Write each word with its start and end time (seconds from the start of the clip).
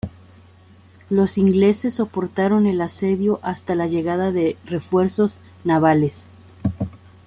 Los 1.11 1.37
ingleses 1.37 1.93
soportaron 1.93 2.65
el 2.65 2.81
asedio 2.81 3.39
hasta 3.43 3.75
la 3.75 3.85
llegada 3.85 4.31
de 4.31 4.57
refuerzos 4.65 5.37
navales. 5.63 6.25